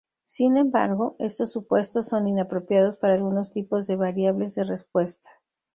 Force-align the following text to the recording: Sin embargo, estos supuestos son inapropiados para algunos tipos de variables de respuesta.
Sin 0.23 0.57
embargo, 0.57 1.15
estos 1.19 1.51
supuestos 1.51 2.07
son 2.07 2.27
inapropiados 2.27 2.97
para 2.97 3.13
algunos 3.13 3.51
tipos 3.51 3.85
de 3.85 3.97
variables 3.97 4.55
de 4.55 4.63
respuesta. 4.63 5.29